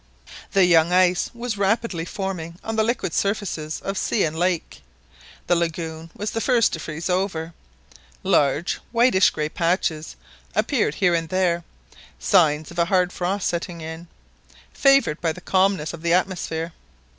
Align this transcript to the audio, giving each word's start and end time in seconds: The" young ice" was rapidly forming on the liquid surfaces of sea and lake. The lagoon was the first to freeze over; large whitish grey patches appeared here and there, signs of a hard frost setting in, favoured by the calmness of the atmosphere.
The" 0.53 0.65
young 0.65 0.91
ice" 0.91 1.29
was 1.45 1.59
rapidly 1.59 2.05
forming 2.05 2.57
on 2.63 2.75
the 2.75 2.81
liquid 2.83 3.13
surfaces 3.13 3.79
of 3.81 3.99
sea 3.99 4.23
and 4.23 4.35
lake. 4.35 4.81
The 5.45 5.55
lagoon 5.55 6.09
was 6.15 6.31
the 6.31 6.41
first 6.41 6.73
to 6.73 6.79
freeze 6.79 7.07
over; 7.07 7.53
large 8.23 8.79
whitish 8.91 9.29
grey 9.29 9.47
patches 9.47 10.15
appeared 10.55 10.95
here 10.95 11.13
and 11.13 11.29
there, 11.29 11.63
signs 12.17 12.71
of 12.71 12.79
a 12.79 12.85
hard 12.85 13.13
frost 13.13 13.47
setting 13.47 13.81
in, 13.81 14.07
favoured 14.73 15.21
by 15.21 15.31
the 15.31 15.39
calmness 15.39 15.93
of 15.93 16.01
the 16.01 16.13
atmosphere. 16.13 16.73